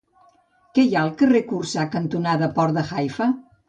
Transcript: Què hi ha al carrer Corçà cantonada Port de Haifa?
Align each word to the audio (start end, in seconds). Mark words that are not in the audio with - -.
Què 0.77 0.85
hi 0.85 0.95
ha 0.95 1.03
al 1.03 1.13
carrer 1.21 1.43
Corçà 1.53 1.87
cantonada 1.99 2.53
Port 2.61 2.83
de 2.83 2.91
Haifa? 2.93 3.35